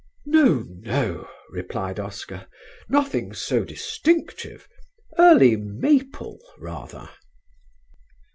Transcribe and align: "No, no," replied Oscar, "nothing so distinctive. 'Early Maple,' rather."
"No, 0.25 0.63
no," 0.67 1.29
replied 1.51 1.99
Oscar, 1.99 2.47
"nothing 2.89 3.33
so 3.35 3.63
distinctive. 3.63 4.67
'Early 5.19 5.55
Maple,' 5.55 6.41
rather." 6.57 7.07